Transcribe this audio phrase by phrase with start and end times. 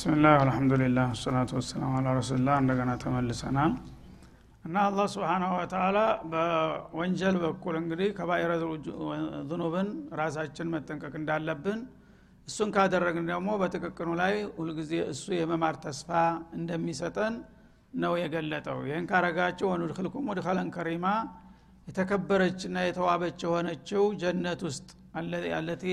[0.00, 3.72] ብስሚላህ አልሐምዱሊላህ ወሰላቱ ወሰላም አላ ረሱልላህ እንደገና ተመልሰናል
[4.64, 5.98] እና አላህ ስብሓናሁ ወተላ
[6.30, 8.52] በወንጀል በኩል እንግዲህ ከባይረ
[9.50, 9.88] ዝኑብን
[10.20, 11.80] ራሳችን መጠንቀቅ እንዳለብን
[12.48, 16.08] እሱን ካደረግን ደግሞ በጥቅቅኑ ላይ ሁልጊዜ እሱ የመማር ተስፋ
[16.58, 17.36] እንደሚሰጠን
[17.96, 21.06] ነው የገለጠው። ይህን ካረጋቸው ወኑድክልኩም ሙድኸለን ከሪማ
[21.86, 25.84] የተከበረችና የተዋበች የሆነችው ጀነት ውስጥ አለቲ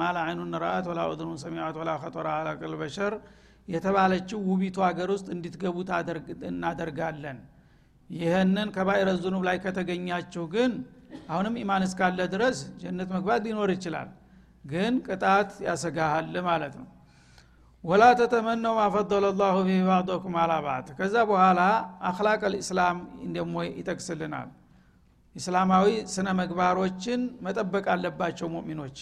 [0.00, 1.00] ማላ አይኑን ረአት ወላ
[1.42, 3.14] ሰሚዐት ወላ ከጠራ አላ ቀልብ በሸር
[3.68, 5.76] የተባለችው ውቢቱ ሀገር ውስጥ እንዲትገቡ
[6.50, 7.38] እናደርጋለን።
[8.10, 10.72] ይህንን ከባይረ ዝኑብ ላይ ከተገኛችሁ ግን
[11.32, 14.08] አሁንም ኢማን እስካለ ድረስ ጀነት መግባት ሊኖር ይችላል።
[14.64, 16.88] ግን ቅጣት ያሰጋሃል ማለት ነው።
[17.84, 21.60] ወላ ተተመነው ማፈደለ ላሁ ቢህ ባዕዶኩም አላ ባዕድ ከዛ በኋላ
[22.08, 22.96] አክላቅ ልእስላም
[23.36, 24.48] ደሞ ይጠቅስልናል
[25.36, 28.98] ኢስላማዊ ስነ ምግባሮችን መጠበቅ አለባቸው ሙእሚኖች።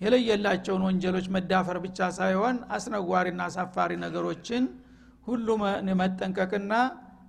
[0.00, 4.64] የለየላቸውን ወንጀሎች መዳፈር ብቻ ሳይሆን አስነዋሪና አሳፋሪ ነገሮችን
[5.26, 5.46] ሁሉ
[6.00, 6.72] መጠንቀቅና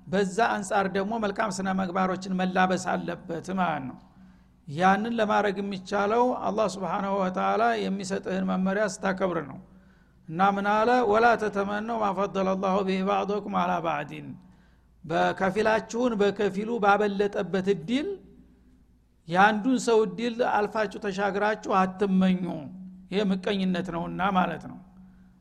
[0.07, 3.97] በዛ አንጻር ደግሞ መልካም ስነ ምግባሮችን መላበስ አለበት ማለት ነው።
[4.67, 9.59] ያንን ለማድረግ የሚቻለው አላህ ስብሓናሁ ወተላ የሚሰጥህን መመሪያ ስታከብር ነው።
[10.29, 10.89] እና ምን አለ?
[11.11, 14.27] ወላ ተተመነው ማፈደለ ላሁ ቢህ ባዕዶኩም አላ ባዕዲን።
[15.03, 18.07] በከፊላችሁን በከፊሉ ባበለጠበት እድል
[19.27, 22.43] የአንዱን ሰው እድል አልፋችሁ ተሻግራችሁ አትመኙ።
[23.11, 24.77] ይሄ ምቀኝነት ነውና ማለት ነው።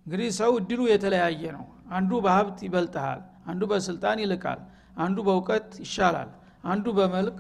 [0.07, 1.65] እንግዲህ ሰው እድሉ የተለያየ ነው።
[1.97, 4.61] አንዱ በሀብት ይበልጥሃል አንዱ በስልጣን ይልቃል
[4.97, 6.31] አንዱ በእውቀት ይሻላል
[6.65, 7.39] አንዱ በመልክ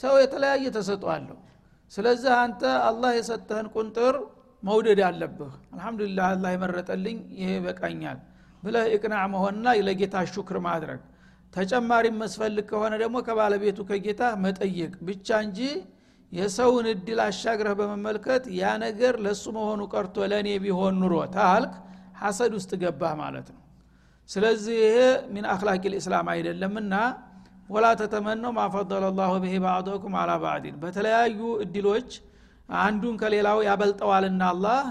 [0.00, 1.36] ሰው የተለያየ ተሰጧለሁ
[1.92, 4.14] ስለዚህ አንተ አላህ የሰጠህን ቁንጥር
[4.62, 8.18] መውደድ አለብህ። አልሐምዱሊላህ አላህ የመረጠልኝ ይሄ ይበቃኛል
[8.62, 11.00] ብለህ እቅናዕ መሆንና ለጌታ ሹክር ማድረግ
[11.54, 15.58] ተጨማሪ መስፈልግ ከሆነ ደግሞ ከባለቤቱ ከጌታ መጠየቅ ብቻ እንጂ
[16.32, 21.74] የሰውን እድል አሻግረህ በመመልከት ያ ነገር ለእሱ መሆኑ ቀርቶ ለእኔ ቢሆን ኑሮ ታልክ
[22.22, 23.60] ሐሰድ ውስጥ ገባህ ማለት ነው።
[24.28, 24.98] ስለዚህ ይሄ
[25.32, 26.94] ሚን አክላቂ ልእስላም አይደለምና
[27.70, 32.10] ወላ ተተመነው ማፈደለ ላሁ ብሄ ባዕዶኩም አላ ባዕዲን። በተለያዩ እድሎች
[32.68, 34.82] አንዱን ከሌላው ያበልጠዋልና አላህ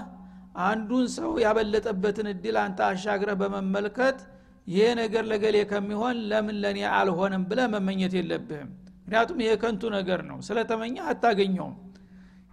[0.64, 4.18] አንዱን ሰው ያበለጠበትን እድል አንተ አሻግረህ በመመልከት
[4.66, 8.68] ይሄ ነገር ለገሌ ከሚሆን ለምን ለእኔ አልሆንም ብለ መመኘት የለብህም?
[8.98, 11.74] ምክንያቱም ይሄ ከንቱ ነገር ነው። ስለተመኘ አታገኘውም።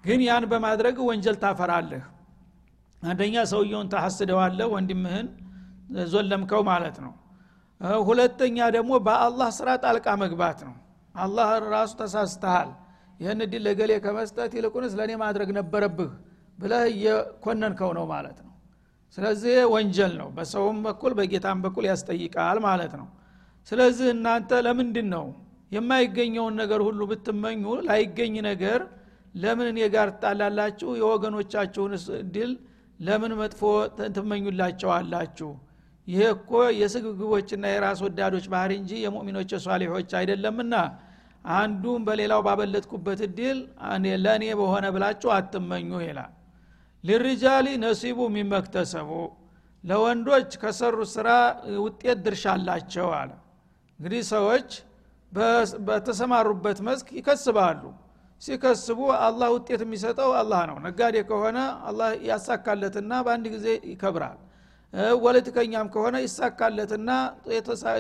[0.04, 2.04] ግን ያን በማድረግ ወንጀል ታፈራለህ።
[3.04, 5.28] አንደኛ ሰውየውን ታሐስደዋለህ ወንድምህን
[6.12, 7.14] ዞለምከው ማለት ነው።
[8.06, 10.76] ሁለተኛ ደግሞ በአላህ ስራ ጣልቃ መግባት ነው።
[11.16, 12.70] አላህ ራሱ ተሳስተሃል።
[13.20, 16.12] ይህን እድል ለገሌ ከመስጠት ይልቁንስ ለእኔ ማድረግ ነበረብህ
[16.60, 18.51] ብለህ እየኮነንከው ነው ማለት ነው
[19.18, 23.08] ስለዚህ ወንጀል ነው። በሰውም በኩል በጌታም በኩል ያስጠይቃል ማለት ነው።
[23.68, 25.26] ስለዚህ እናንተ ለምንድን ነው
[25.72, 28.80] የማይገኘውን ነገር ሁሉ ብትመኙ ላይገኝ ነገር
[29.36, 30.90] ለምን እኔ ጋር ትጣላላችሁ?
[31.02, 31.94] የወገኖቻችሁን
[32.34, 32.52] ድል
[33.00, 33.62] ለምን መጥፎ
[34.16, 35.52] ትመኙላቸዋላችሁ?
[36.08, 40.74] ይሄ እኮ የስግግቦችና የራስ ወዳዶች ባህር እንጂ የሙእሚኖች ሷሊሖች አይደለምና።
[41.54, 43.60] አንዱም በሌላው ባበለጥኩበት እድል
[44.26, 46.32] ለእኔ በሆነ ብላችሁ አትመኙ ይላል
[47.04, 49.10] ሊሪጃሊ ነሲቡ ሚመክተሰቡ
[49.84, 51.30] ለወንዶች ከሰሩት ስራ
[51.86, 53.32] ውጤት ድርሻ አላቸው አለ።
[54.00, 54.70] እንግዲህ ሰዎች
[55.88, 57.82] በተሰማሩበት መስክ ይከስባሉ።
[58.42, 61.58] ሲከስቡ አላህ ውጤት የሚሰጠው አላህ ነው። ነጋዴ ከሆነ
[61.90, 64.40] አላህ ያሳካለትና በአንድ ጊዜ ይከብራል።
[65.24, 67.10] ወለትከኛም ከሆነ ይሳካለትና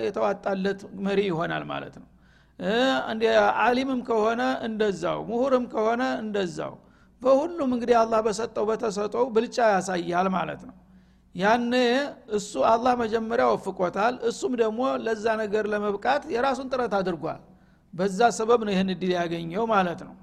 [0.05, 2.07] የተዋጣለት መሪ ይሆናል ማለት ነው።
[3.61, 6.73] አሊምም ከሆነ እንደዛው ምሁርም ከሆነ እንደዛው
[7.21, 10.75] በሁሉም እንግዲህ አላህ በሰጠው በተሰጠው ብልጫ ያሳያል ማለት ነው።
[11.35, 11.73] ያነ
[12.37, 17.41] እሱ አላህ መጀመሪያ ወፍቆታል። እሱም ደግሞ ለዛ ነገር ለመብቃት የራሱን ጥረት አድርጓል።
[17.93, 20.15] በዛ ሰበብ ነው ይህን እድል ያገኘው ማለት ነው።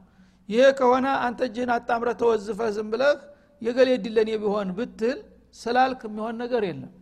[0.49, 3.17] ይሄ ከሆነ አንተ እጅህን አጣምረ ተወዝፈ ዝም ብለህ
[3.63, 5.19] የገሌ እድል ቢሆን ብትል
[5.57, 6.93] ስላልክ የሚሆን ነገር የለም።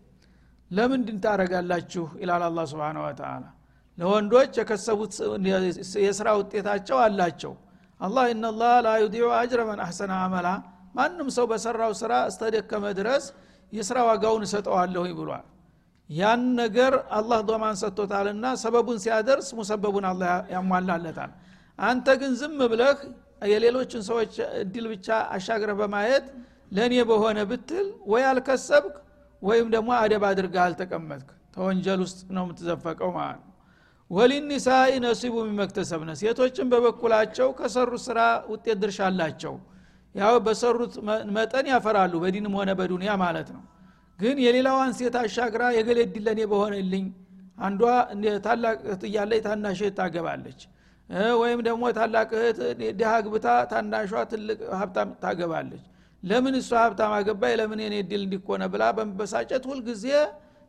[0.70, 3.44] ለምንድን ታረጋላችሁ ይላል አላ ስብን ወተላ
[3.98, 5.12] ለወንዶች የከሰቡት
[6.04, 7.52] የስራ ውጤታቸው አላቸው
[8.00, 10.48] አላህ እናላህ ላ ዩዲዑ አጅረ መን አሕሰነ አመላ
[10.94, 13.24] ማንም ሰው በሰራው ስራ እስተደከመ ድረስ
[13.72, 15.46] የስራ ዋጋውን እሰጠዋለሁ ብሏል።
[16.10, 20.22] ያን ነገር አላህ ዶማን ሰጥቶታልና ሰበቡን ሲያደርስ ሙሰበቡን አላ
[20.54, 21.32] ያሟላለታል።
[21.78, 22.98] አንተ ግን ዝም ብለህ
[23.52, 26.26] የሌሎችን ሰዎች እድል ብቻ አሻግረህ በማየት
[26.72, 28.94] ለእኔ በሆነ ብትል ወይ አልከሰብክ
[29.42, 33.42] ወይም ደግሞ አደብ አድርገህ አልተቀመጥክ። ተወንጀል ውስጥ ነው የምትዘፈቀው ማለት
[34.10, 38.18] ወሊኒሳኢ ነሲቡ የሚመክተሰብነ ሴቶችን በበኩላቸው ከሰሩት ስራ
[38.52, 39.54] ውጤት ድርሻ አላቸው።
[40.14, 40.92] ያው በሰሩት
[41.36, 43.62] መጠን ያፈራሉ በዲንም ሆነ በዱንያ ማለት ነው።
[44.18, 47.06] ግን የሌላዋን ሴት አሻግራ የገሌ እድል ለእኔ በሆነልኝ
[47.58, 47.82] አንዷ
[48.46, 50.60] ታላቅ እህት እያለች ታናሽ እህት ታገባለች።
[51.40, 52.58] ወይም ደግሞ ታላቅ እህት
[53.00, 55.84] ድሃ ግብታ ታናሿ ትልቅ ሀብታም ታገባለች።
[56.22, 60.04] ለምን እሷ ሀብታም አገባይ ለምን የኔ እድል እንዲኮነ ብላ በመበሳጨት ሁልጊዜ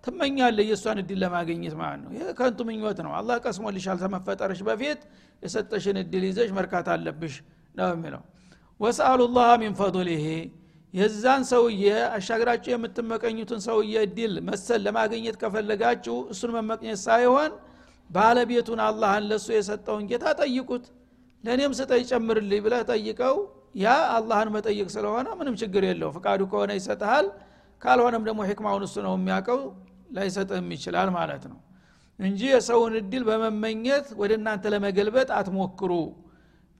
[0.04, 5.00] ትመኛለ የእሷን እድል ለማግኘት ማለት ነው። ይህ ከንቱ ምኞት ነው። አላህ ቀስሞልሻል ተመፈጠርሽ በፊት
[5.44, 7.36] የሰጠሽን እድል ይዘሽ መርካት አለብሽ
[7.76, 8.22] ነው የሚለው።
[8.80, 10.26] ወስአሉ ላህ ሚን ፈضሊህ
[10.94, 11.86] የዛን ሰውዬ
[12.18, 17.52] አሻግራችሁ የምትመቀኙትን ሰውዬ እድል መሰል ለማግኘት ከፈለጋችሁ እሱን መመቅኘት ሳይሆን
[18.10, 20.86] ባለቤቱን አላህን ለእሱ የሰጠውን ጌታ ጠይቁት።
[21.44, 23.36] ለእኔም ስጠይ ጨምርልኝ ብለህ ጠይቀው
[23.78, 27.28] ያ አላህን መጠየቅ ስለሆነ ምንም ችግር የለው ፍቃዱ ከሆነ ይሰጥሃል
[27.82, 29.60] ካልሆነም ደግሞ ሕክማውን እሱ ነው የሚያውቀው
[30.16, 31.58] ላይሰጥህም ይችላል ማለት ነው።
[32.20, 35.92] እንጂ የሰውን እድል በመመኘት ወደ እናንተ ለመገልበጥ አትሞክሩ።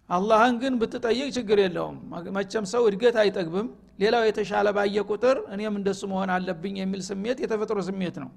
[0.10, 1.98] አላህን ግን ብትጠይቅ ችግር የለውም።
[2.38, 3.68] መቸም ሰው እድገት አይጠግብም።
[4.02, 8.30] ሌላው የተሻለ ባየ ቁጥር እኔም እንደሱ መሆን አለብኝ የሚል ስሜት የተፈጥሮ ስሜት ነው።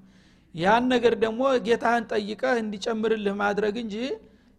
[0.55, 3.95] ያን ነገር ደግሞ ጌታህን ጠይቀህ እንዲጨምርልህ ማድረግ እንጂ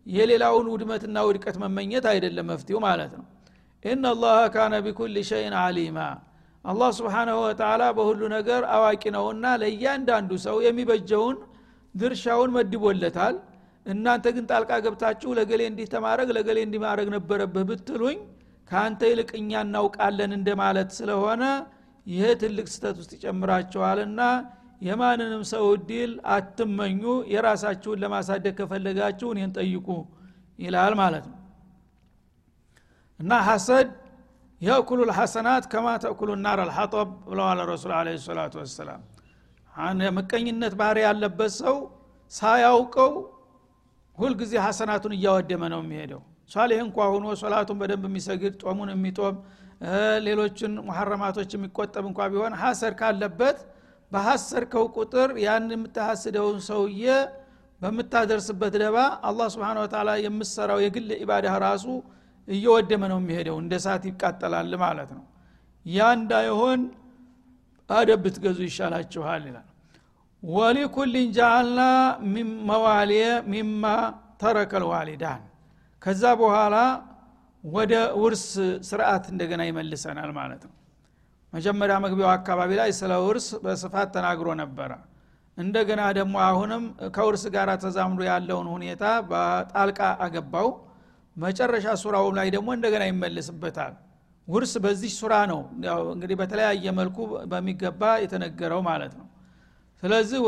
[0.06, 3.26] የሌላውን ውድመትና ውድቀት መመኘት አይደለም መፍትው ማለት ነው።
[3.84, 5.98] ኢነ አላህ ካነ ቢኩል ሸይን አሊማ
[6.64, 11.36] አላህ ስብሓናሁ ወተላ በሁሉ ነገር አዋቂ ነውና ለእያንዳንዱ ሰው የሚበጀውን
[11.94, 13.34] ድርሻውን መድቦለታል።
[13.86, 18.18] እናንተ ግን ጣልቃ ገብታችሁ ለገሌ እንዲህ ተማረግ ለገሌ እንዲህ ማድረግ ነበረብህ ብትሉኝ
[18.70, 21.42] ከአንተ ይልቅ እኛ እናውቃለን እንደማለት ስለሆነ
[22.06, 24.20] ይህ ትልቅ ስተት ውስጥ ይጨምራችኋልና
[24.82, 29.88] የማንንም ሰው እድል አትመኙ። የራሳችሁን ለማሳደግ ከፈለጋችሁ እኔን ጠይቁ
[30.58, 31.38] ይላል ማለት ነው።
[33.20, 33.88] እና ሐሰድ
[34.62, 39.00] የእኩሉ ልሐሰናት ከማ ተእኩሉ ናር አልሐጠብ ብለዋል ረሱል አለ ሰላቱ ወሰላም።
[40.18, 41.76] ምቀኝነት ባህሪ ያለበት ሰው
[42.32, 43.12] ሳያውቀው
[44.18, 46.20] ሁልጊዜ ሐሰናቱን እያወደመ ነው የሚሄደው።
[46.50, 49.36] ሷሌህ እንኳ ሁኖ ሶላቱን በደንብ የሚሰግድ ጦሙን የሚጦም
[50.26, 53.58] ሌሎችን ሙሐረማቶች የሚቆጠብ እንኳ ቢሆን ሐሰድ ካለበት
[54.12, 57.04] በሐሰርከው ቁጥር ያን የምታሐስደውን ሰውዬ
[57.80, 58.96] በምታደርስበት ደባ
[59.28, 61.86] አላህ ስብን ወተላ የምሰራው የግል ኢባዳህ ራሱ
[62.48, 65.24] እየወደመ ነው የሚሄደው እንደ ሰዓት ይቃጠላል ማለት ነው።
[65.86, 66.80] ያ እንዳይሆን
[67.90, 69.68] አደብ ብትገዙ ይሻላችኋል ይላል።
[70.42, 71.80] ወሊኩልን ጃአልና
[72.70, 73.84] መዋሊየ ሚማ
[74.40, 75.42] ተረከ ልዋሊዳን
[76.02, 76.76] ከዛ በኋላ
[77.64, 78.44] ወደ ውርስ
[78.88, 80.74] ስርዓት እንደገና ይመልሰናል ማለት ነው።
[81.52, 84.90] መጀመሪያ መግቢያው አካባቢ ላይ ስለ ውርስ በስፋት ተናግሮ ነበረ።
[85.58, 86.84] እንደገና ደግሞ አሁንም
[87.16, 90.68] ከውርስ ጋር ተዛምዶ ያለውን ሁኔታ በጣልቃ አገባው
[91.36, 93.94] መጨረሻ ሱራውም ላይ ደግሞ እንደገና ይመልስበታል
[94.48, 95.60] ውርስ በዚህ ሱራ ነው
[96.14, 97.18] እንግዲህ በተለያየ መልኩ
[97.50, 99.26] በሚገባ የተነገረው ማለት ነው።
[100.02, 100.38] ስለዚህ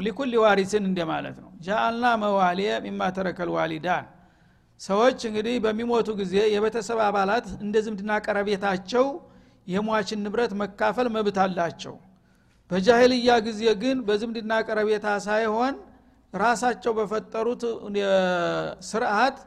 [0.00, 4.06] ሊኩል ዋሪስን እንደ ማለት ነው። ጃአልና መዋሊየ ሚማ ተረከል ዋሊዳን።
[4.80, 9.06] ሰዎች እንግዲህ በሚሞቱ ጊዜ የቤተሰብ አባላት እንደ ዝምድና ቀረቤታቸው
[9.66, 11.94] የሟችን ንብረት መካፈል መብት አላቸው።
[12.70, 15.74] በጃሂልያ ጊዜ ግን በዝምድና ቀረቤታ ሳይሆን
[16.32, 17.62] ራሳቸው በፈጠሩት
[18.88, 19.38] ስርዓት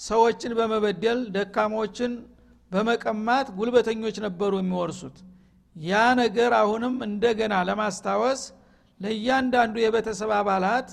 [0.00, 2.12] ሰዎችን በመበደል ደካሞችን
[2.70, 5.16] በመቀማት ጉልበተኞች ነበሩ የሚወርሱት።
[5.76, 8.40] ያ ነገር አሁንም እንደገና ለማስታወስ
[9.00, 10.88] ለእያንዳንዱ የቤተሰብ አባላት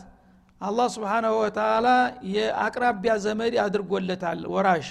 [0.61, 1.87] አላህ ስብሓናሁ ወተላ
[2.33, 4.87] የአቅራቢያ ዘመድ አድርጎለታል። ወራሽ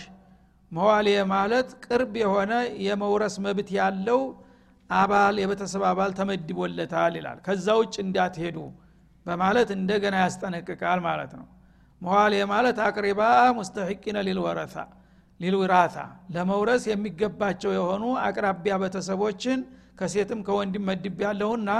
[0.73, 2.53] መዋልየ ማለት ቅርብ የሆነ
[2.87, 4.21] የመውረስ መብት ያለው
[4.91, 8.59] አባል የቤተሰብ አባል ተመድቦለታል ይላል። ከዛ ውጭ እንዳትሄዱ
[9.27, 11.47] በማለት እንደገና ያስጠነቅቃል ማለት ነው።
[12.03, 13.21] መዋልየ ማለት አቅሪባ
[13.59, 14.77] ሙስተሒቂነ ሊልወረታ
[15.41, 15.97] ሊልውራታ
[16.35, 19.59] ለመውረስ የሚገባቸው የሆኑ አቅራቢያ ቤተሰቦችን
[19.99, 21.71] ከሴትም ከወንድም መድብ ያለሁና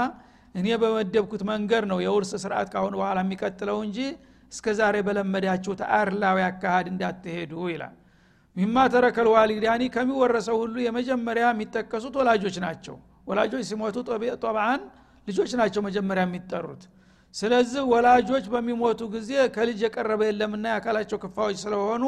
[0.55, 3.99] እኔ በመደብኩት መንገድ ነው የውርስ ስርዓት ካሁን በኋላ የሚቀጥለው እንጂ
[4.51, 7.95] እስከ ዛሬ በለመዳችሁት አርላዊ አካሃድ እንዳትሄዱ ይላል።
[8.55, 12.95] ሚማ ተረከል ዋሊዳኒ ከሚወረሰው ሁሉ የመጀመሪያ የሚጠቀሱት ወላጆች ናቸው።
[13.27, 13.97] ወላጆች ሲሞቱ
[14.43, 14.81] ጦብአን
[15.27, 16.83] ልጆች ናቸው መጀመሪያ የሚጠሩት
[17.35, 22.03] ስለዚህ ወላጆች በሚሞቱ ጊዜ ከልጅ የቀረበ የለምና የአካላቸው ክፋዎች ስለሆኑ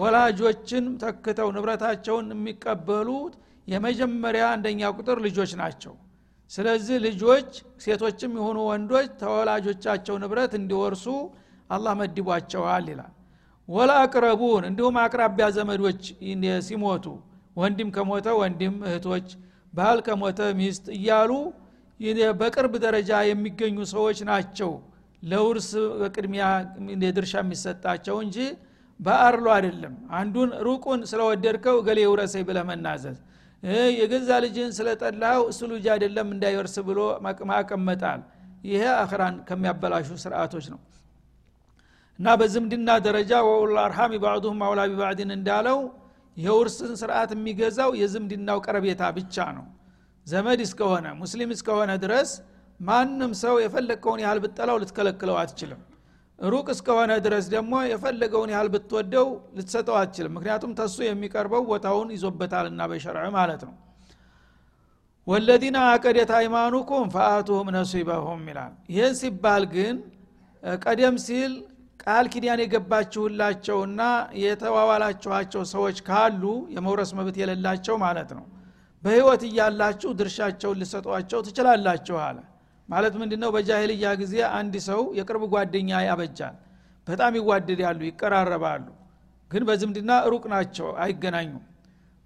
[0.00, 3.34] ወላጆችን ተክተው ንብረታቸውን የሚቀበሉት
[3.68, 5.94] የመጀመሪያ አንደኛ ቁጥር ልጆች ናቸው።
[6.50, 7.48] ስለዚህ ልጆች
[7.84, 11.06] ሴቶችም የሆኑ ወንዶች ተወላጆቻቸው ንብረት እንዲወርሱ
[11.70, 13.12] አላህ መድቧቸዋል ይላል።
[13.68, 16.02] ወላ አቅረቡን እንዲሁም አቅራቢያ ዘመዶች
[16.68, 17.06] ሲሞቱ
[17.56, 19.28] ወንድም ከሞተ ወንድም እህቶች
[19.74, 21.30] ባል ከሞተ ሚስት እያሉ
[22.40, 24.70] በቅርብ ደረጃ የሚገኙ ሰዎች ናቸው።
[25.22, 25.68] ለውርስ
[26.00, 26.44] በቅድሚያ
[27.16, 28.36] ድርሻ የሚሰጣቸው እንጂ
[29.00, 33.16] በአርሎ አይደለም። አንዱን ሩቁን ስለወደድከው ገሌ ውረሰኝ ብለህ መናዘዝ
[33.98, 36.98] የገዛ ልጅህን ስለጠላው እሱ ልጅ አይደለም እንዳይወርስ ብሎ
[37.50, 38.20] ማቀመጣል
[38.68, 40.80] ይሄ አኽራን ከሚያበላሹ ስርዓቶች ነው።
[42.18, 45.78] እና በዝምድና ደረጃ ወኡል አርሃም ባዕዱሁም አውላ ቢባዕድን እንዳለው
[46.36, 49.66] የውርስን ስርዓት የሚገዛው የዝምድናው ቀረቤታ ብቻ ነው
[50.28, 52.30] ዘመድ እስከሆነ ሙስሊም እስከሆነ ድረስ
[52.80, 55.80] ማንም ሰው የፈለግከውን ያህል ብጠላው ልትከለክለው አትችልም።
[56.38, 63.24] ሩቅ እስከሆነ ድረስ ደግሞ የፈለገውን ያህል ብትወደው ልትሰጠው አትችልም። ምክንያቱም ተሱ የሚቀርበው ቦታውን ይዞበታልና በሸርዕ
[63.38, 63.74] ማለት ነው።
[65.26, 69.96] ወለዚነ አቀደት አይማኑኩም ፈአቱሁም ነሲበሁም ይላል። ይህን ሲባል ግን
[70.82, 71.52] ቀደም ሲል
[72.04, 74.00] ቃል ኪዳን የገባችሁላቸውና
[74.42, 76.42] የተዋዋላችኋቸው ሰዎች ካሉ
[76.74, 78.44] የመውረስ መብት የሌላቸው ማለት ነው
[79.02, 82.38] በህይወት እያላችሁ ድርሻቸውን ልሰጧቸው ትችላላችሁ አለ።
[82.88, 83.50] ማለት ምንድነው?
[83.54, 86.56] በጃሂልያ ጊዜ አንድ ሰው የቅርብ ጓደኛ ያበጃል።
[87.06, 88.86] በጣም ይዋደዳሉ ይቀራረባሉ።
[89.50, 91.62] ግን በዝምድና ሩቅ ናቸው አይገናኙም።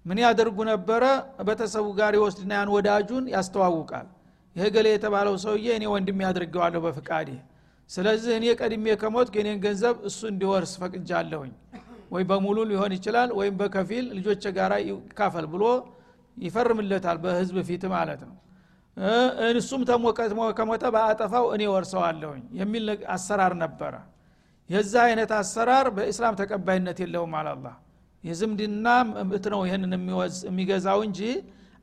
[0.05, 1.03] ምን ያደርጉ ነበረ?
[1.47, 4.07] ቤተሰቡ ጋር ይወስድና ያን ወዳጁን ያስተዋውቃል።
[4.55, 7.29] ይህ የተባለው ሰውዬ እኔ ወንድም ያድርገዋለሁ በፍቃዴ።
[7.89, 11.53] ስለዚህ እኔ ቀድሜ ከሞት የኔን ገንዘብ እሱ እንዲወርስ ፈቅጃለሁኝ።
[12.13, 15.63] ወይ በሙሉ ሊሆን ይችላል ወይም በከፊል ልጆች ጋር ይካፈል ብሎ
[16.37, 18.35] ይፈርምለታል በህዝብ ፊት ማለት ነው።
[19.53, 19.81] እሱም
[20.57, 22.85] ከሞተ በአጠፋው እኔ ወርሰዋለሁኝ የሚል
[23.15, 23.93] አሰራር ነበረ።
[24.69, 27.65] የዛ አይነት አሰራር በእስላም ተቀባይነት የለውም አላላ
[28.23, 28.87] የዝምድና
[29.29, 29.93] ምት ነው ይህንን
[30.47, 31.19] የሚገዛው እንጂ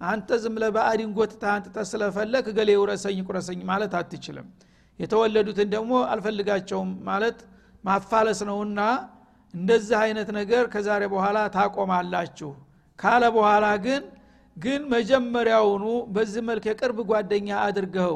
[0.00, 4.47] አንተ ዝም ለባዕድን ጎትታ አንጥተ ስለፈለግ ገሌ ውረሰኝ ቁረሰኝ ማለት አትችልም።
[4.99, 7.38] የተወለዱትን ደግሞ አልፈልጋቸውም ማለት
[7.85, 8.80] ማፋለስ ነውና
[9.54, 12.50] እንደዚህ አይነት ነገር ከዛሬ በኋላ ታቆማላችሁ።
[12.99, 14.02] ካለ በኋላ ግን
[14.57, 18.14] ግን መጀመሪያውኑ በዚህ መልክ የቅርብ ጓደኛ አድርገው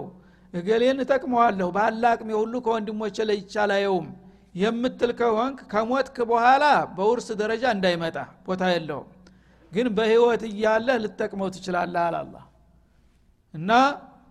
[0.54, 3.16] እገሌን እጠቅመዋለሁ ባለ አቅሜ ሁሉ ከወንድሞቼ
[4.54, 6.64] የምትል ከሆንክ ከሞትክ በኋላ
[6.96, 9.08] በውርስ ደረጃ እንዳይመጣ ቦታ የለውም።
[9.72, 12.34] ግን በህይወት እያለህ ልጠቅመው ትችላለህ አላላ
[13.54, 13.70] እና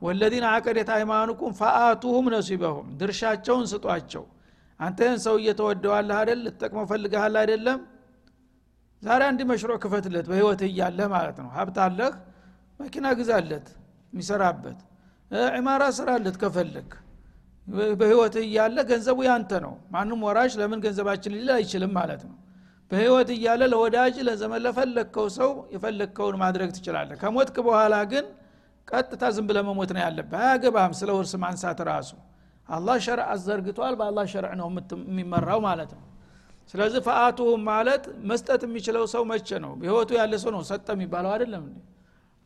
[0.02, 4.24] ወለዚነ አቀደት አይማኑኩም ፈአቱሁም ነሲበሁም ድርሻቸውን ስጧቸው።
[4.80, 6.40] አንተን ሰው እየተወደዋለህ አይደል?
[6.46, 7.80] ልትጠቅመው ፈልገሃል አይደለም
[9.04, 12.14] ዛሬ አንድ መሽሮ ክፈትለት በህይወት እያለ ማለት ነው። ሀብት አለህ
[12.80, 13.68] መኪና ግዛለት
[14.14, 14.80] የሚሰራበት።
[15.56, 16.90] ዒማራ ስራለት ከፈለግ
[18.00, 22.36] በህይወት እያለ ገንዘቡ ያንተ ነው። ማንም ወራሽ ለምን ገንዘባችን ሊል አይችልም ማለት ነው።
[22.92, 28.26] በህይወት እያለ ለወዳጅ ለዘመን ለፈለግከው ሰው የፈለግከውን ማድረግ ትችላለህ። ከሞትክ በኋላ ግን
[28.88, 32.12] ቀጥታ ዝም ብለ ነው ያለብህ። አያገባም ስለ ውርስ ማንሳት ራሱ።
[32.70, 34.68] አላህ ሸርዕ አዘርግቷል በአላህ ሸርዕ ነው
[35.08, 36.04] የሚመራው ማለት ነው
[36.70, 39.72] ስለዚህ ፈአቱሁም ማለት መስጠት የሚችለው ሰው መቼ ነው?
[39.80, 41.66] በህይወቱ ያለ ሰው ነው ሰጠ የሚባለው አይደለም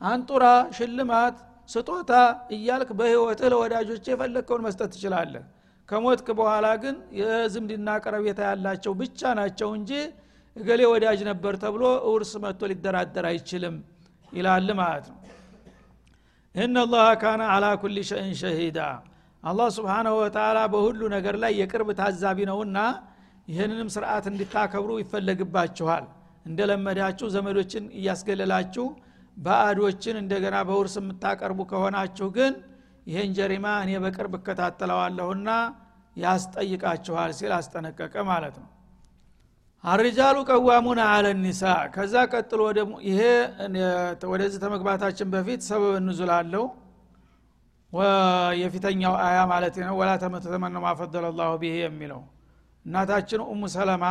[0.01, 0.45] አንጡራ
[0.77, 1.37] ሽልማት
[1.69, 2.11] ስጦታ
[2.55, 5.43] እያልክ በህይወትህ ለወዳጆች የፈለግከውን መስጠት ትችላለህ።
[5.89, 9.91] ከሞትክ በኋላ ግን የዝምድና ቀረቤታ ያላቸው ብቻ ናቸው እንጂ
[10.55, 13.75] እገሌ ወዳጅ ነበር ተብሎ እውርስ መጥቶ ሊደራደር አይችልም
[14.31, 15.17] ይላል ማለት ነው።
[16.55, 18.79] እነላህ ካነ አላ ኩል ሸይን ሸሂዳ።
[19.43, 22.77] አላህ ስብሓናሁ ወተላ በሁሉ ነገር ላይ የቅርብ ታዛቢ ነውና
[23.47, 26.05] ይህንንም ስርዓት እንድታከብሩ ይፈለግባችኋል።
[26.45, 28.85] እንደለመዳችሁ ዘመዶችን እያስገለላችሁ
[29.37, 32.53] ባዕዶችን እንደገና በውርስ የምታቀርቡ ከሆናችሁ ግን
[33.07, 35.49] ይህን ጀሪማ እኔ በቅርብ እከታተለዋለሁና
[36.15, 38.69] ያስጠይቃችኋል ሲል አስጠነቀቀ ማለት ነው።
[39.83, 41.63] አርጃሉ ቀዋሙን አለ ኒሳ።
[41.93, 43.19] ከዛ ቀጥሎ ደግሞ ይሄ
[44.31, 46.65] ወደዚህ ተመግባታችን በፊት ሰበብ እንዙል አለው
[48.61, 52.21] የፊተኛው አያ ማለት ነው። ወላ ተመተተመነ ማፈደለ ላሁ ብሄ የሚለው
[52.87, 54.05] እናታችን ኡሙ ሰለማ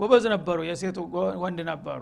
[0.00, 0.96] ጎበዝ ነበሩ የሴቱ
[1.42, 2.00] ወንድ ነበሩ።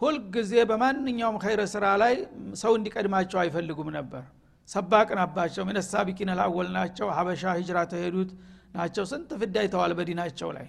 [0.00, 2.14] ሁልጊዜ በማንኛውም ኸይረ ስራ ላይ
[2.62, 4.22] ሰው እንዲቀድማቸው አይፈልጉም ነበር።
[4.68, 8.30] ሰባቅ ናባቸው ሚነሳቢቂን ላወል ናቸው ሀበሻ ሂጅራ ተሄዱት
[8.76, 10.68] ናቸው። ስንት ፍዳ ይተዋል በዲናቸው ላይ።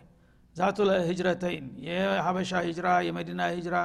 [0.55, 3.77] ዛቱ ህጅረተይን የሀበሻ ሂጅራ የመዲና ሂጅራ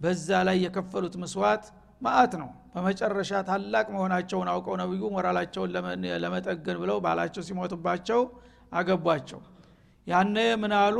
[0.00, 1.64] በዛ ላይ የከፈሉት ምስዋት
[2.02, 5.70] ማአት ነው። በመጨረሻ ታላቅ መሆናቸውን አውቀው ነብዩ ሞራላቸውን
[6.24, 8.20] ለመጠገን ብለው ባላቸው ሲሞቱባቸው
[8.72, 9.40] አገቧቸው
[10.06, 10.96] ያነ ምናሉ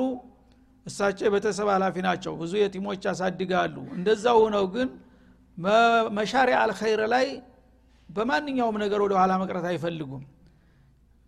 [0.86, 4.88] እሳቸው የቤተሰብ ኃላፊ ናቸው። ብዙ የቲሞች ያሳድጋሉ። እንደዛው ሆነው ግን
[6.16, 7.26] መሻሪ አልኸይር ላይ
[8.08, 10.25] በማንኛውም ነገር ወደ ኋላ መቅረት አይፈልጉም።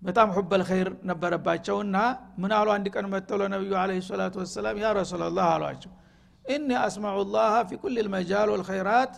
[0.02, 1.96] በጣም ሁበል ኸይር ነበረባቸውና
[2.42, 2.68] ምን አሉ?
[2.74, 5.92] አንድ ቀን መጥተው ለነቢዩ አለ ሰላቱ ወሰላም ያ ረሱላላህ አሏቸው
[6.44, 9.14] እኒ አስማዑ ላህ ፊ ኩል ልመጃል ወልኸይራት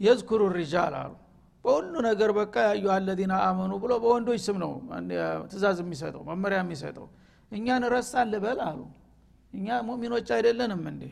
[0.00, 1.12] የዝኩሩ ሪጃል አሉ።
[1.64, 4.72] በሁሉ ነገር በቃ ያዩ አለዚነ አመኑ ብሎ በወንዶች ስም ነው
[5.50, 7.06] ትእዛዝ የሚሰጠው መመሪያ የሚሰጠው
[7.54, 8.80] እኛን ረሳን ልበል አሉ።
[9.52, 11.02] እኛ ሙሚኖች አይደለንም እንዴ?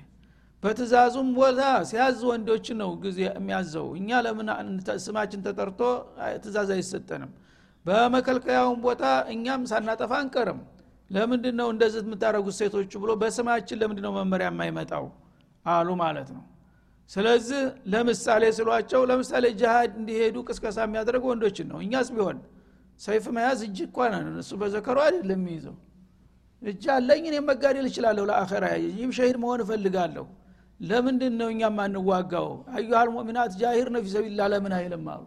[0.63, 4.49] በትእዛዙም ቦታ ሲያዝ ወንዶችን ነው ጊዜ የሚያዘው። እኛ ለምን
[5.05, 5.81] ስማችን ተጠርቶ
[6.43, 7.31] ትእዛዝ አይሰጠንም?
[7.87, 9.03] በመከልከያውን ቦታ
[9.35, 10.61] እኛም ሳናጠፋ አንቀርም።
[11.11, 15.07] ለምንድን ነው እንደዚህ የምታደረጉት ሴቶቹ ብሎ በስማችን ለምንድ ነው መመሪያ የማይመጣው?
[15.67, 16.45] አሉ ማለት ነው።
[17.11, 22.39] ስለዚህ ለምሳሌ ስሏቸው ለምሳሌ ጅሃድ እንዲሄዱ ቅስቀሳ የሚያደርጉ ወንዶችን ነው። እኛስ ቢሆን
[23.01, 25.77] ሰይፍ መያዝ እጅ እኳ ነን እሱ በዘከሩ አይደለም የሚይዘው
[26.62, 30.26] እጅ አለኝ እኔም መጋደል እችላለሁ ለአኸራ ይህም ሸሂድ መሆን እፈልጋለሁ።
[30.81, 35.25] ለምንድን ነው እኛም አንዋጋው አዩሃል ሙእሚናት ጃሂር ነው ፊሰቢላ ለምን አይልም አሉ።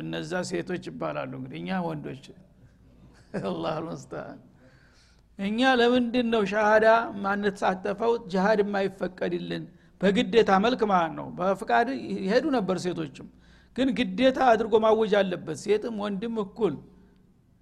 [0.00, 2.24] እነዛ ሴቶች ይባላሉ እንግዲህ እኛ ወንዶች።
[3.42, 4.40] አላህ ልሙስተዓን
[5.38, 6.86] እኛ ለምንድን ነው ሻሃዳ
[7.22, 8.12] ማንሳተፈው?
[8.32, 9.64] ጅሃድ የማይፈቀድልን
[10.00, 11.88] በግዴታ መልክ ማለት ነው። በፍቃድ
[12.20, 13.28] ይሄዱ ነበር ሴቶችም።
[13.76, 16.74] ግን ግዴታ አድርጎ ማወጅ አለበት። ሴትም ወንድም እኩል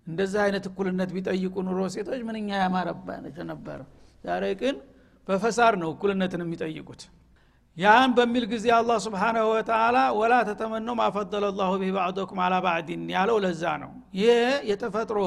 [0.07, 3.79] እንደዚህ አይነት እኩልነት ቢጠይቁ ኑሮ ሴቶች ምንኛ ያማረባቸው ነበረ
[4.25, 4.77] ዛሬ ግን
[5.29, 7.03] በፈሳር ነው እኩልነትን የሚጠይቁት።
[7.77, 13.37] ያን በሚል ጊዜ አላህ ስብሓናሁ ወተላ ወላ ተተመነው ማፈደለ ላሁ ቢህ ባዕዶኩም አላ ባዕዲን ያለው
[13.45, 14.33] ለዛ ነው። ይሄ
[14.71, 15.19] የተፈጥሮ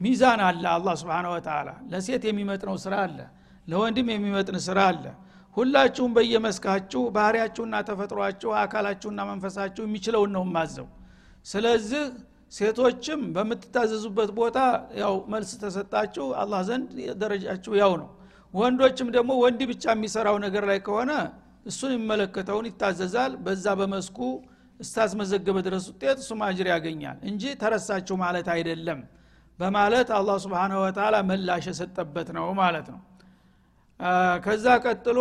[0.00, 3.18] ሚዛን አለ አላህ ስብሓን ወተላ ለሴት የሚመጥነው ስራ አለ
[3.68, 5.04] ለወንድም የሚመጥን ስራ አለ።
[5.56, 10.88] ሁላችሁም በየመስካችሁ ባህሪያችሁና ተፈጥሯችሁ አካላችሁና መንፈሳችሁ የሚችለውን ነው ማዘው
[11.46, 12.02] ስለዚህ
[12.54, 14.58] ሴቶችም በምትታዘዙበት ቦታ
[15.00, 16.90] ያው መልስ ተሰጣችሁ አላህ ዘንድ
[17.22, 18.08] ደረጃችሁ ያው ነው።
[18.54, 21.12] ወንዶችም ደግሞ ወንድ ብቻ የሚሰራው ነገር ላይ ከሆነ
[21.66, 24.18] እሱን የሚመለከተውን ይታዘዛል። በዛ በመስኩ
[24.80, 29.00] እስታስመዘገበ ድረስ ውጤት እሱም አጅር ያገኛል እንጂ ተረሳችሁ ማለት አይደለም
[29.58, 33.00] በማለት አላህ ስብንሁ ወተላ ምላሽ የሰጠበት ነው ማለት ነው።
[34.44, 35.18] ከዛ ቀጥሎ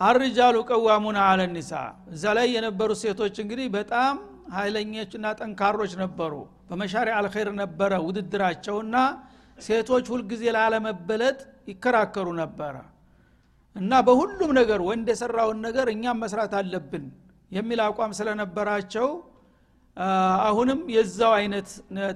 [0.00, 1.72] አርጃሉ ቀዋሙና አለ ኒሳ
[2.12, 4.14] እዛ ላይ የነበሩ ሴቶች እንግዲህ በጣም
[4.54, 6.32] ኃይለኞችና ጠንካሮች ነበሩ።
[6.68, 8.96] በመሻሪ አልኸይር ነበረ ውድድራቸውና
[9.58, 11.38] ሴቶች ሁልጊዜ ላለመበለጥ
[11.70, 12.74] ይከራከሩ ነበረ።
[13.76, 17.04] እና በሁሉም ነገር ወንድ የሰራውን ነገር እኛም መስራት አለብን
[17.50, 19.08] የሚል አቋም ስለነበራቸው
[20.46, 21.68] አሁንም የዛው አይነት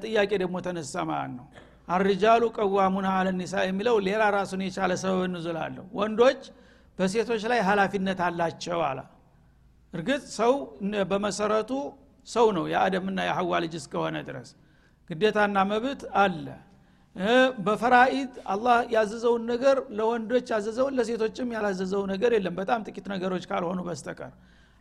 [0.04, 1.46] ጥያቄ ደግሞ ተነሳ ማለት ነው።
[1.88, 6.40] አርጃሉ ቀዋሙና አለ ኒሳ የሚለው ሌላ ራሱን የቻለ ሰበብ እንዝላለሁ ወንዶች
[6.98, 9.00] በሴቶች ላይ ሀላፊነት አላቸው አላ
[9.92, 10.52] እርግጥ ሰው
[11.10, 11.70] በመሰረቱ
[12.26, 14.48] ሰው ነው የአደምና የሐዋ ልጅ እስከሆነ ድረስ።
[15.10, 16.46] ግዴታና መብት አለ።
[17.66, 24.32] በፈራኢድ አላህ ያዘዘውን ነገር ለወንዶች ያዘዘውን ለሴቶችም ያላዘዘው ነገር የለም። በጣም ጥቂት ነገሮች ካልሆኑ በስተቀር።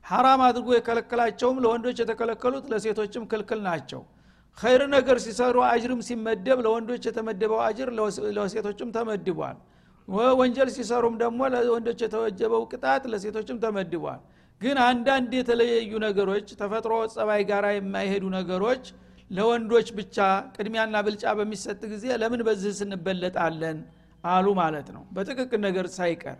[0.06, 4.02] ሐራም አድርጎ የከለከላቸውም ለወንዶች የተከለከሉት ለሴቶችም ክልክል ናቸው።
[4.58, 7.90] ኸይር ነገር ሲሰሩ አጅርም ሲመደብ ለወንዶች የተመደበው አጅር
[8.38, 9.58] ለሴቶችም ተመድቧል።
[10.40, 14.20] ወንጀል ሲሰሩም ደግሞ ለወንዶች የተወጀበው ቅጣት ለሴቶችም ተመድቧል
[14.62, 18.84] ግን አንዳንድ የተለያዩ ነገሮች ተፈጥሮ ጸባይ ጋር የማይሄዱ ነገሮች
[19.32, 20.18] ለወንዶች ብቻ
[20.56, 23.78] ቅድሚያና ብልጫ በሚሰጥ ጊዜ ለምን በዚህ ስንበለጣለን
[24.24, 26.38] አሉ ማለት ነው። በጥቅቅን ነገር ሳይቀር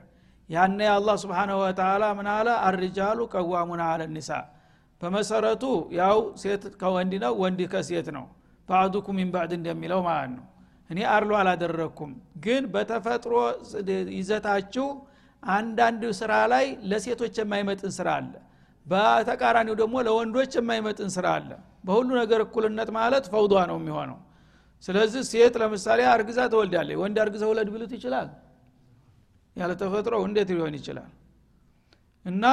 [0.50, 2.48] ያነ አላህ ስብሓንሁ ወተላ ምን አለ?
[2.68, 4.30] አርጃሉ ቀዋሙና አለ ኒሳ።
[5.02, 5.64] በመሰረቱ
[6.00, 8.26] ያው ሴት ከወንድ ነው ወንድ ከሴት ነው።
[8.70, 10.46] ባዕዱኩም ሚን ባዕድ እንደሚለው ማለት ነው።
[10.90, 12.12] እኔ አርሎ አላደረግኩም።
[12.46, 13.34] ግን በተፈጥሮ
[14.18, 14.88] ይዘታችሁ
[15.46, 18.34] አንዳንድ ስራ ላይ ለሴቶች የማይመጥን ስራ አለ።
[18.86, 21.50] በተቃራኒው ደግሞ ለወንዶች የማይመጥን ስራ አለ።
[21.88, 24.20] በሁሉ ነገር እኩልነት ማለት ፈውዷ ነው የሚሆነው።
[24.84, 28.30] ስለዚህ ሴት ለምሳሌ አርግዛ ትወልዳለች። ወንድ አርግዘ ውለድ ብሉት ይችላል።
[29.56, 31.12] ያለ ተፈጥሮ እንዴት ሊሆን ይችላል?
[32.26, 32.46] እና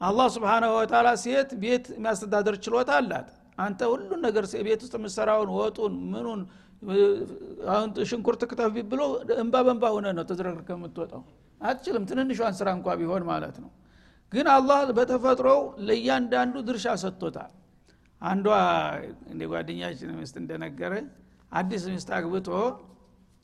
[0.00, 5.94] አላህ ስብሓናሁ ወተላ ሴት ቤት የሚያስተዳደር ችሎታ አላት። አንተ ሁሉን ነገር ቤት ውስጥ የምሰራውን ወጡን
[6.12, 6.40] ምኑን
[8.08, 9.02] ሽንኩርት ክተፍ ብሎ
[9.36, 11.22] እንባ በንባ ሆነ ነው ተዝረክርከ የምትወጣው
[11.60, 13.70] አትችልም። ትንንሿን ስራ እንኳ ቢሆን ማለት ነው።
[14.32, 17.52] ግን አላህ በተፈጥሮው ለእያንዳንዱ ድርሻ ሰጥቶታል።
[18.22, 18.46] አንዷ
[19.32, 20.92] እንደ ጓደኛችን ምስት እንደነገረ
[21.52, 22.48] አዲስ ሚስት አግብቶ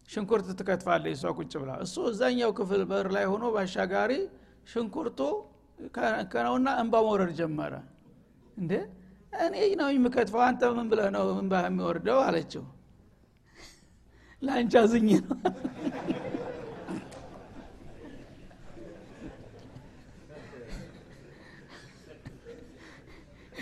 [0.09, 4.12] ሽንኩርት ትከትፋለች እሷ ቁጭ ብላ። እሱ እዛኛው ክፍል በር ላይ ሆኖ ባሻጋሪ
[4.66, 5.20] ሽንኩርቱ
[6.33, 7.75] ከነውና እንባ መውረድ ጀመረ።
[8.57, 8.72] እንዴ
[9.44, 10.42] እኔ ነው የምከትፈው?
[10.46, 12.18] አንተ ምን ብለህ ነው እንባ የሚወርደው?
[12.27, 12.64] አለችው።
[14.42, 15.37] ለአንቺ አዝኝ ነው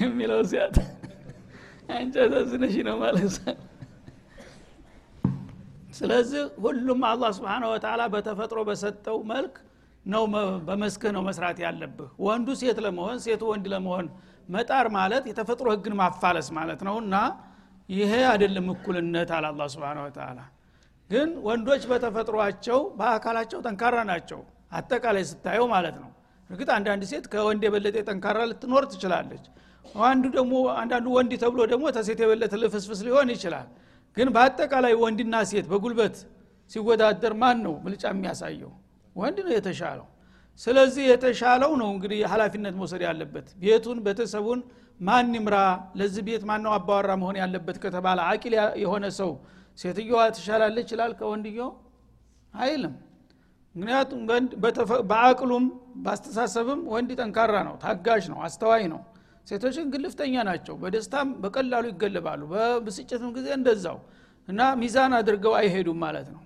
[0.00, 0.76] የሚለው ሲያት
[1.94, 3.34] አንቺ አሳዝነሽ ነው ማለት
[5.98, 9.54] ስለዚህ ሁሉም አላህ ስብሓን ወተላ በተፈጥሮ በሰጠው መልክ
[10.04, 10.22] ነው
[10.66, 14.06] በመስክህ ነው መስራት ያለብህ። ወንዱ ሴት ለመሆን ሴቱ ወንድ ለመሆን
[14.48, 17.16] መጣር ማለት የተፈጥሮ ህግን ማፋለስ ማለት ነው እና
[17.88, 20.40] ይሄ አይደለም እኩልነት አለ አላ ስብን ወተላ
[21.10, 24.40] ግን ወንዶች በተፈጥሯቸው በአካላቸው ጠንካራ ናቸው።
[24.72, 26.10] አጠቃላይ ስታየው ማለት ነው
[26.50, 29.44] እርግጥ አንዳንድ ሴት ከወንድ የበለጠ ጠንካራ ልትኖር ትችላለች።
[30.06, 33.68] አንዱ ደግሞ አንዳንዱ ወንድ ተብሎ ደግሞ ተሴት የበለጠ ልፍስፍስ ሊሆን ይችላል።
[34.16, 36.16] ግን በአጠቃላይ ወንድና ሴት በጉልበት
[36.70, 38.72] ሲወዳደር ማን ነው ብልጫ የሚያሳየው?
[39.16, 40.06] ወንድ ነው የተሻለው።
[40.60, 44.60] ስለዚህ የተሻለው ነው እንግዲህ ሀላፊነት መውሰድ ያለበት። ቤቱን ቤተሰቡን
[45.00, 45.56] ማን ይምራ?
[45.98, 49.30] ለዚህ ቤት ማን ነው አባወራ መሆን ያለበት ከተባለ አቂል የሆነ ሰው
[49.78, 51.70] ሴትዮዋ ትሻላለች ይችላል ከወንድየው?
[52.54, 52.94] አይልም
[53.74, 54.20] ምክንያቱም
[55.10, 55.64] በአቅሉም
[56.04, 59.00] በአስተሳሰብም ወንድ ጠንካራ ነው ታጋሽ ነው አስተዋይ ነው።
[59.46, 63.98] ሴቶች ግን ግልፍተኛ ናቸው በደስታም በቀላሉ ይገለባሉ በብስጭትም ጊዜ እንደዛው
[64.48, 66.42] እና ሚዛን አድርገው አይሄዱም ማለት ነው።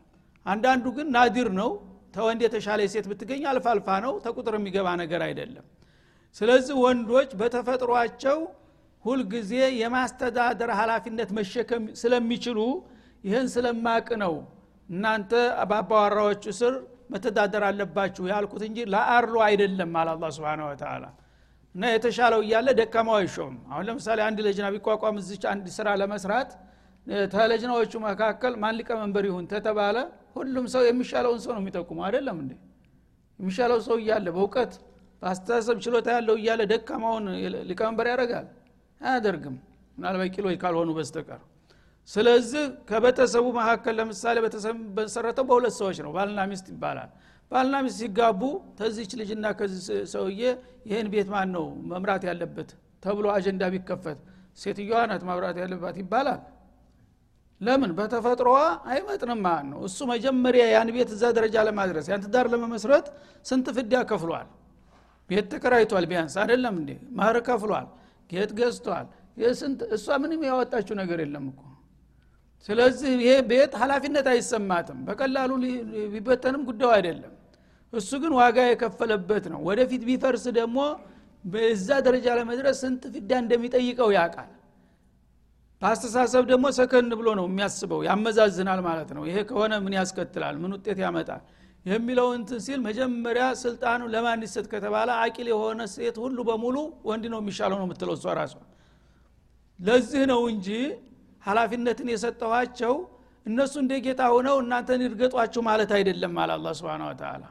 [0.47, 1.71] አንዳንዱ ግን ናዲር ነው
[2.15, 5.65] ተወንድ የተሻለ ሴት ብትገኝ አልፋ አልፋ ነው ተቁጥር የሚገባ ነገር አይደለም።
[6.37, 8.39] ስለዚህ ወንዶች በተፈጥሯቸው
[9.05, 12.59] ሁልጊዜ የማስተዳደር ሀላፊነት መሸከም ስለሚችሉ
[13.25, 14.35] ይህን ስለማቅ ነው
[14.89, 15.33] እናንተ
[15.63, 16.75] በአባዋራዎቹ ስር
[17.11, 21.05] መተዳደር አለባችሁ ያልኩት እንጂ ለአርሎ አይደለም አለ አላ ስብን ወተላ
[21.75, 26.51] እና የተሻለው እያለ ደካማው አይሾም አሁን ለምሳሌ አንድ ለጅና ቢቋቋም እዚች አንድ ስራ ለመስራት
[27.33, 29.97] ተለጅናዎቹ መካከል ማን ሊቀመንበር ይሁን ተተባለ?
[30.37, 32.53] ሁሉም ሰው የሚሻለውን ሰው ነው የሚጠቁሙ አይደለም እንዴ?
[33.39, 34.73] የሚሻለው ሰው እያለ በእውቀት
[35.23, 37.27] በአስተሳሰብ ችሎታ ያለው እያለ ደካማውን
[37.71, 38.47] ሊቀመንበር ያደርጋል?
[39.01, 39.57] አያደርግም።
[39.99, 41.41] ምናልባት ቂሎች ካልሆኑ በስተቀር
[42.09, 47.11] ስለዚህ ከቤተሰቡ መካከል ለምሳሌ ቤተሰብ መሰረተው በሁለት ሰዎች ነው። ባልና ሚስት ይባላል።
[47.53, 48.41] ባልና ሚስት ሲጋቡ
[48.79, 49.81] ተዚች ልጅና ከዚህ
[50.15, 50.43] ሰውዬ
[50.89, 52.71] ይህን ቤት ማን ነው መምራት ያለበት
[53.03, 54.19] ተብሎ አጀንዳ ቢከፈት
[54.59, 56.43] ሴትዮዋ ናት መምራት ያለባት ይባላል።
[57.61, 57.91] ለምን?
[57.99, 58.59] በተፈጥሮዋ
[58.93, 63.07] አይመጥንም ማለት ነው። እሱ መጀመሪያ ያን ቤት እዛ ደረጃ ለማድረስ ያን ትዳር ለመመስረት
[63.47, 64.49] ስንት ፍዳ ከፍሏል?
[65.31, 66.91] ቤት ተከራይቷል ቢያንስ አይደለም እንዴ?
[67.19, 67.87] ማህር ከፍሏል
[68.31, 69.07] ጌጥ ገዝቷል።
[69.43, 69.81] የስንት?
[69.97, 71.61] እሷ ምንም ያወጣችው ነገር የለም እኮ
[72.69, 75.51] ስለዚህ ይሄ ቤት ሀላፊነት አይሰማትም። በቀላሉ
[76.13, 77.33] ቢበተንም ጉዳዩ አይደለም።
[77.93, 80.79] እሱ ግን ዋጋ የከፈለበት ነው። ወደፊት ቢፈርስ ደግሞ
[81.45, 84.51] በዛ ደረጃ ለመድረስ ስንት ፍዳ እንደሚጠይቀው ያውቃል።
[85.83, 90.55] በአስተሳሰብ ደግሞ ሰከን ብሎ ነው የሚያስበው። ያመዛዝናል ማለት ነው። ይሄ ከሆነ ምን ያስከትላል?
[90.63, 91.43] ምን ውጤት ያመጣል?
[91.87, 96.77] የሚለው እንትን ሲል መጀመሪያ ስልጣኑ ለማን ይሰጥ ከተባለ አቂል የሆነ ሴት ሁሉ በሙሉ
[97.09, 98.55] ወንድ ነው የሚሻለው ነው የምትለው እሷ ራሷ።
[99.81, 100.69] ለዚህ ነው እንጂ
[101.45, 102.95] ሀላፊነትን የሰጠኋቸው
[103.47, 107.43] እነሱ እንደ ጌታ ሆነው እናንተን ይርገጧችሁ ማለት አይደለም አለ አላ ስብን ተላ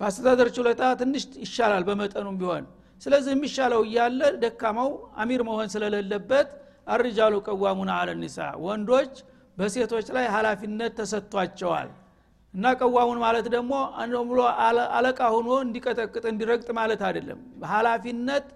[0.00, 2.64] በአስተዳደር ችሎታ ትንሽ ይሻላል በመጠኑም ቢሆን።
[3.02, 4.90] ስለዚህ የሚሻለው እያለ ደካማው
[5.22, 6.48] አሚር መሆን ስለሌለበት
[6.94, 9.12] አርጃሉ ቀዋሙና አለ ኒሳ ወንዶች
[9.58, 11.88] በሴቶች ላይ ሀላፊነት ተሰጥቷቸዋል።
[12.54, 13.72] እና ቀዋሙን ማለት ደግሞ
[14.30, 14.40] ብሎ
[14.96, 17.40] አለቃ ሆኖ እንዲቀጠቅጥ እንዲረግጥ ማለት አይደለም።
[17.72, 18.46] ሀላፊነት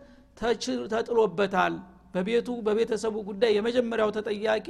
[0.92, 1.74] ተጥሎበታል
[2.14, 4.68] በቤቱ በቤተሰቡ ጉዳይ የመጀመሪያው ተጠያቂ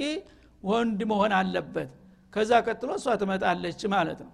[0.63, 1.89] ወንድ መሆን አለበት።
[2.33, 4.31] ከዛ ቀጥሎ እሷ ትመጣለች ማለት ነው።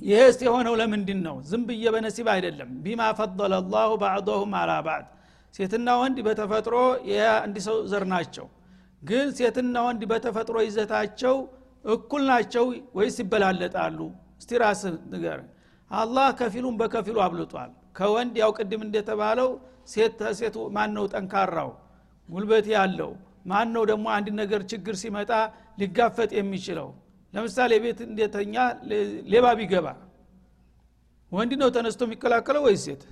[0.00, 3.42] ይህስ የሆነው ለምንድን ነው ዝም ብዬ በነሲብ አይደለም። ቢማ ፈضለ
[3.74, 5.06] ላሁ ባዕضሁም አላ ባዕድ።
[5.54, 6.76] ሴትና ወንድ በተፈጥሮ
[7.10, 8.46] የአንድ ሰው ዘር ናቸው።
[9.02, 11.36] ግን ሴትና ወንድ በተፈጥሮ ይዘታቸው
[11.84, 12.64] እኩል ናቸው
[12.98, 13.98] ወይስ ይበላለጣሉ?
[14.40, 15.40] እስቲ ራስ ንገር።
[15.90, 19.50] አላህ ከፊሉን በከፊሉ አብልጧል። ከወንድ ያው ቅድም እንደተባለው
[19.92, 21.70] ሴት ሴቱ ማን ነው ጠንካራው
[22.28, 23.10] ጉልበት ያለው
[23.46, 25.30] ማን ነው ደግሞ አንድ ነገር ችግር ሲመጣ
[25.80, 26.88] ሊጋፈጥ የሚችለው?
[27.34, 28.54] ለምሳሌ ቤት እንደተኛ
[29.32, 29.86] ሌባ ቢገባ
[31.32, 33.02] ወንድ ነው ተነስቶ የሚከላከለው ወይ ሴት?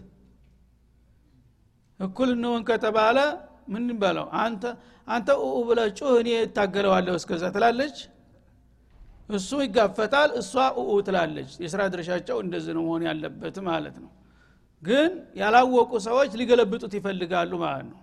[2.01, 3.19] እኩል እንሆን ከተባለ
[3.73, 4.27] ምን በለው?
[4.43, 4.63] አንተ
[5.09, 7.97] አንተ ኡ ብለ ጩህ እኔ እታገለዋለሁ እስከዛ ትላለች?
[9.31, 14.11] እሱ ይጋፈጣል እሷ ኡ ትላለች። የስራ ድርሻቸው እንደዚህ ነው መሆን ያለበት ማለት ነው።
[14.83, 17.99] ግን ያላወቁ ሰዎች ሊገለብጡት ይፈልጋሉ ማለት ነው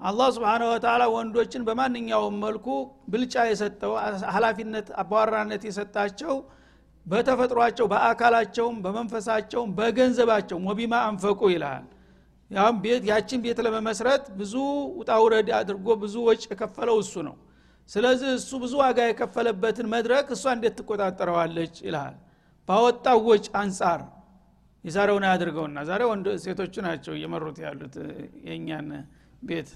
[0.00, 2.66] አላህ ስብሓነ ወተላ ወንዶችን በማንኛውም መልኩ
[3.12, 3.92] ብልጫ የሰጠው
[4.34, 6.34] ሀላፊነት አባዋራነት የሰጣቸው
[7.06, 11.86] በተፈጥሯቸው በአካላቸውም በመንፈሳቸውም በገንዘባቸውም ወቢማ አንፈቁ ይልሃል
[12.50, 14.54] ያም ቤት ያችን ቤት ለመመስረት ብዙ
[15.00, 17.36] ውጣውረድ አድርጎ ብዙ ወጭ የከፈለው እሱ ነው።
[17.90, 22.16] ስለዚህ እሱ ብዙ ዋጋ የከፈለበትን መድረክ እሷ እንዴት ትቆጣጠረዋለች ይልሃል
[22.68, 24.00] ባወጣው ወጭ አንጻር
[24.84, 27.94] የዛሬውን አያድርገውና ዛሬ ወንድ ሴቶቹ ናቸው እየመሩት ያሉት
[28.48, 28.88] የእኛን
[29.42, 29.70] ቤት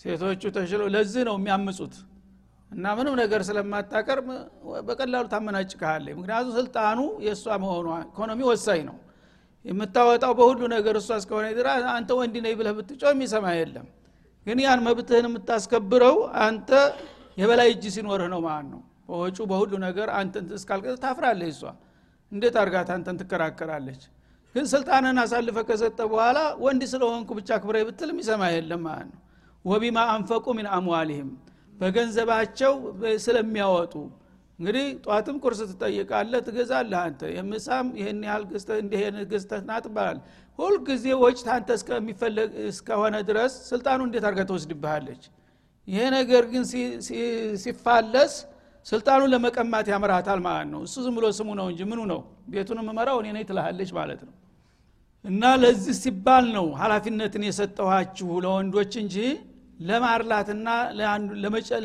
[0.00, 1.94] ሴቶቹ ተሽለው ለዚህ ነው የሚያምፁት።
[2.70, 4.28] እና ምንም ነገር ስለማታቀርብ
[4.86, 8.96] በቀላሉ ታመናጭቀሃለ ምክንያቱ ስልጣኑ የእሷ መሆኗ ኢኮኖሚ ወሳኝ ነው።
[9.64, 13.86] የምታወጣው በሁሉ ነገር እሷ እስከሆነ ድራ አንተ ወንድ ነኝ ብለህ ብትጮ የሚሰማ የለም።
[14.46, 16.70] ግን ያን መብትህን የምታስከብረው አንተ
[17.38, 21.62] የበላይ እጅ ሲኖርህ ነው ማለት ነው። በወጩ በሁሉ ነገር አንተን እስካልቀ ታፍራለች እሷ።
[22.32, 24.02] እንዴት አርጋት አንተን ትከራከራለች
[24.56, 29.18] ግን ስልጣንን አሳልፈ ከሰጠ በኋላ ወንድ ስለሆንኩ ብቻ ክብረ ብትል የሚሰማ የለም ማለት ነው።
[29.64, 31.28] ወቢማ አንፈቁ ሚን አምዋሊህም
[31.74, 32.72] በገንዘባቸው
[33.24, 33.94] ስለሚያወጡ።
[34.58, 40.18] እንግዲህ ጧትም ቁርስ ትጠይቃለህ ትገዛለህ አንተ። የምሳም ይህን ያህል ገዝተህ እንዲህ ገዝተህ ና ትባላል።
[40.58, 45.22] ሁልጊዜ ወጭ ታንተ እስከሚፈለግ እስከሆነ ድረስ ስልጣኑ እንዴት አርጋ ትወስድብሃለች?
[45.88, 46.64] ይሄ ነገር ግን
[47.64, 48.32] ሲፋለስ
[48.86, 52.20] ስልጣኑን ለመቀማት ያምራታል ማለት ነው። እሱ ዝም ብሎ ስሙ ነው እንጂ ምኑ ነው?
[52.50, 54.34] ቤቱን የምመራው እኔ ነኝ ትልሃለች ማለት ነው
[55.26, 59.16] እና ለዚህ ሲባል ነው ሀላፊነትን የሰጠኋችሁ ለወንዶች እንጂ
[59.80, 60.68] ለማርላትና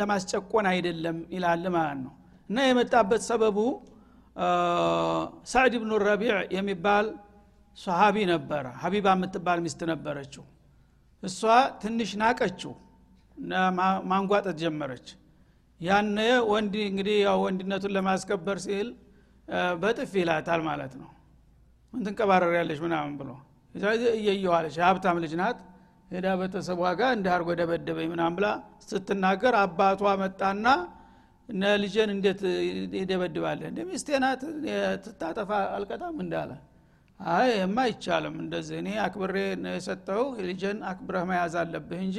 [0.01, 2.13] ለማስጨቆን አይደለም ይላል ማለት ነው።
[2.49, 3.57] እና የመጣበት ሰበቡ
[5.51, 7.07] ሳዕድ ብኑ ረቢዕ የሚባል
[7.77, 10.43] ሰሃቢ ነበረ። ሀቢባ የምትባል ሚስት ነበረችው።
[11.23, 11.41] እሷ
[11.81, 12.73] ትንሽ ናቀችው
[14.11, 15.07] ማንጓጠት ጀመረች።
[15.81, 16.17] ያነ
[16.51, 18.87] ወንድ እንግዲህ ያው ወንድነቱን ለማስከበር ሲል
[19.81, 21.09] በጥፍ ይላታል ማለት ነው
[21.93, 23.29] ምን ትንቀባረር ያለች ምናምን ብሎ
[24.19, 25.59] እየየዋለች። የሀብታም ልጅ ናት።
[26.09, 28.47] ሄዳ ቤተሰቧ ጋር እንዲህ አርጎ ደበደበኝ ምናም ብላ
[28.87, 30.65] ስትናገር አባቷ መጣና
[31.49, 32.41] እነ ልጄን እንዴት
[32.99, 34.09] ይደበድባለህ እንደ ሚስቴ
[35.05, 36.51] ትታጠፋ አልቀጣም እንዳለ
[37.19, 39.35] አይ የማ አይቻልም። እንደዚህ እኔ አክብሬ
[39.69, 42.17] የሰጠው ልጄን አክብረህ መያዝ አለብህ እንጂ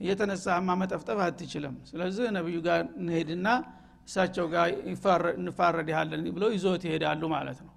[0.00, 3.48] እየተነሳህማ መጠፍጠፍ አትችልም። ስለዚህ ነቢዩ ጋር እንሄድና
[4.08, 4.68] እሳቸው ጋር
[5.40, 7.72] እንፋረድሃለን ብለው ይዞት ይሄዳሉ ማለት ነው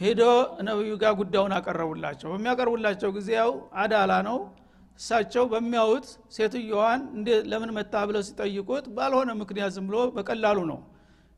[0.00, 0.22] ሄዶ
[0.66, 3.50] ነቢዩ ጋር ጉዳዩን አቀረቡላቸው። በሚያቀርቡላቸው ጊዜ ያው
[3.82, 4.38] አዳላ ነው።
[5.00, 10.78] እሳቸው በሚያዩት ሴትዮዋን እንዴ ለምን መጣ ብለው ሲጠይቁት ባልሆነ ምክንያት ዝም ብሎ በቀላሉ ነው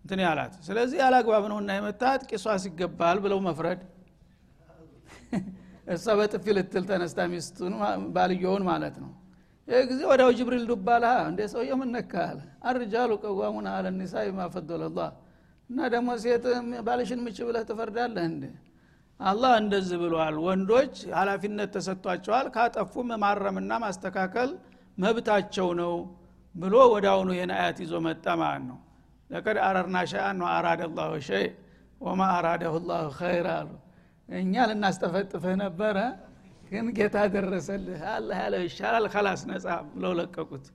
[0.04, 3.82] እንትን ያላት። ስለዚህ ያላግባብ ነውና የመታት ቂሷስ ይገባል ብለው መፍረድ።
[5.94, 7.74] እሷ በጥፊ ልትል ተነስታ ሚስቱን
[8.14, 9.10] ባልየውን ማለት ነው።
[9.68, 15.08] ይህ ጊዜ ወዲያው ጅብሪል ዱባላ እንደ ሰውየ ምነካል አርጃሉ ቀዋሙን አለ ኒሳ ማፈዶለላህ
[15.72, 16.44] እና ደግሞ ሴት
[16.86, 18.42] ባልሽን ምች ብለህ ትፈርዳለህ እንዴ?
[19.20, 24.50] አላህ እንደዚህ ብሏል። ወንዶች ሀላፊነት ተሰጥቷቸዋል። ካጠፉም ማረምና ማስተካከል
[24.98, 25.94] መብታቸው ነው
[26.54, 28.78] ብሎ ወደ አሁኑ ይህን አያት ይዞ መጣ ማለት ነው።
[29.30, 31.46] ለቀድ አረርና ሸአን አራደ ላሁ ሸይ
[32.00, 33.70] ወማ አራደሁ ላሁ ኸይር አሉ።
[34.28, 35.96] እኛ ልናስጠፈጥፍህ ነበረ
[36.70, 40.66] ግን ጌታ ደረሰልህ። አላ ያለው ይሻላል። ከላስ ነጻ ብለው ለቀቁት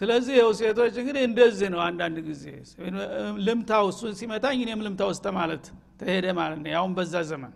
[0.00, 2.44] ስለዚህ ይኸው ሴቶች እንግዲህ እንደዚህ ነው አንዳንድ ጊዜ።
[3.46, 5.64] ልምታው እሱን ሲመታኝ እኔም ልምታ ውስጥ ማለት
[6.00, 7.54] ተሄደ ማለት ነው። ያሁን በዛ ዘመን።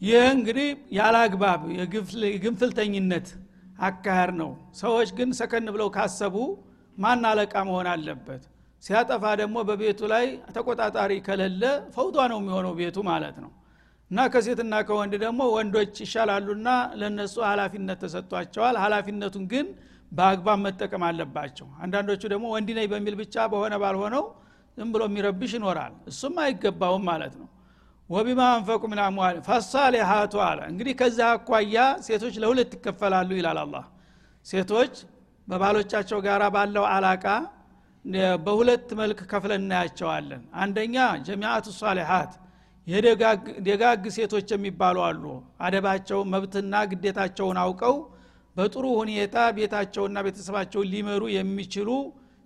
[0.00, 1.16] ይህ እንግዲህ ያለ
[2.28, 3.28] የግንፍልተኝነት
[3.80, 4.50] አካሄድ ነው።
[4.80, 6.36] ሰዎች ግን ሰከን ብለው ካሰቡ
[6.98, 8.42] ማን አለቃ መሆን አለበት?
[8.82, 10.24] ሲያጠፋ ደግሞ በቤቱ ላይ
[10.56, 11.62] ተቆጣጣሪ ከሌለ
[11.94, 13.50] ፈውጧ ነው የሚሆነው ቤቱ ማለት ነው።
[14.10, 16.68] እና ከሴትና ከወንድ ደግሞ ወንዶች ይሻላሉና
[17.00, 19.66] ለነሱ ሀላፊነት ተሰጥቷቸዋል። ሀላፊነቱን ግን
[20.14, 24.24] በአግባብ መጠቀም አለባቸው። አንዳንዶቹ ደግሞ ወንድ ነኝ በሚል ብቻ በሆነ ባልሆነው
[24.76, 27.48] ዝም ብሎ የሚረብሽ ይኖራል። እሱም አይገባውም ማለት ነው።
[28.10, 33.84] ወቢማ አንፈቁ ምን አምዋል ፈሳሊሃቱ አለ። እንግዲህ ከዚህ አኳያ ሴቶች ለሁለት ይከፈላሉ ይላል አላህ።
[34.46, 34.94] ሴቶች
[35.48, 37.24] በባሎቻቸው ጋር ባለው አላቃ
[38.44, 40.96] በሁለት መልክ ከፍለን እናያቸዋለን። አንደኛ
[41.26, 42.32] ጀሚአቱ ሳሊሃት
[43.60, 45.24] የደጋግ ሴቶች የሚባሉ አሉ።
[45.60, 47.94] አደባቸው መብትና ግዴታቸውን አውቀው
[48.55, 51.89] በጥሩ ሁኔታ ቤታቸውና ቤተሰባቸውን ሊመሩ የሚችሉ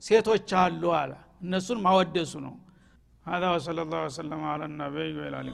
[0.04, 1.12] ሴቶች አሉ አለ
[1.46, 2.56] እነሱን ማወደሱ ነው
[3.26, 5.54] هذا وصلى الله وسلم على النبي وعلى اله